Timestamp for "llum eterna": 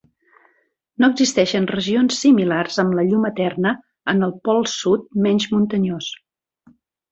3.11-3.75